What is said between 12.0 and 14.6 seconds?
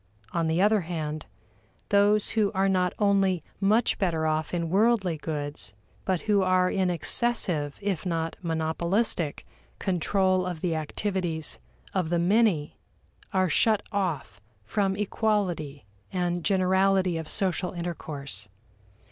the many are shut off